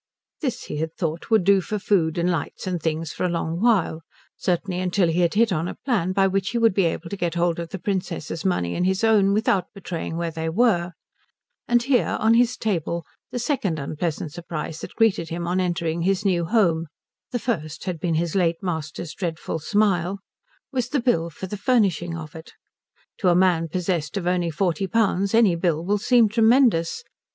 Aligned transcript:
This, 0.39 0.63
he 0.63 0.77
had 0.77 0.95
thought, 0.95 1.29
would 1.29 1.43
do 1.43 1.61
for 1.61 1.77
food 1.77 2.17
and 2.17 2.27
lights 2.27 2.65
and 2.65 2.81
things 2.81 3.13
for 3.13 3.23
a 3.23 3.29
long 3.29 3.61
while, 3.61 4.01
certainly 4.35 4.89
till 4.89 5.09
he 5.09 5.19
had 5.19 5.35
hit 5.35 5.51
on 5.51 5.67
a 5.67 5.75
plan 5.85 6.11
by 6.11 6.25
which 6.25 6.49
he 6.49 6.57
would 6.57 6.73
be 6.73 6.85
able 6.85 7.07
to 7.07 7.15
get 7.15 7.35
hold 7.35 7.59
of 7.59 7.69
the 7.69 7.77
Princess's 7.77 8.43
money 8.43 8.73
and 8.73 8.87
his 8.87 9.03
own 9.03 9.31
without 9.31 9.67
betraying 9.75 10.17
where 10.17 10.31
they 10.31 10.49
were; 10.49 10.93
and 11.67 11.83
here 11.83 12.17
on 12.19 12.33
his 12.33 12.57
table, 12.57 13.05
the 13.29 13.37
second 13.37 13.77
unpleasant 13.77 14.31
surprise 14.31 14.79
that 14.79 14.95
greeted 14.95 15.29
him 15.29 15.47
on 15.47 15.59
entering 15.59 16.01
his 16.01 16.25
new 16.25 16.45
home 16.45 16.87
(the 17.29 17.37
first 17.37 17.83
had 17.83 17.99
been 17.99 18.15
his 18.15 18.33
late 18.33 18.63
master's 18.63 19.13
dreadful 19.13 19.59
smile) 19.59 20.17
was 20.71 20.89
the 20.89 20.99
bill 20.99 21.29
for 21.29 21.45
the 21.45 21.55
furnishing 21.57 22.17
of 22.17 22.35
it. 22.35 22.53
To 23.19 23.29
a 23.29 23.35
man 23.35 23.67
possessed 23.67 24.17
of 24.17 24.25
only 24.25 24.49
forty 24.49 24.87
pounds 24.87 25.35
any 25.35 25.53
bill 25.55 25.85
will 25.85 25.99
seem 25.99 26.27
tremendous. 26.27 27.03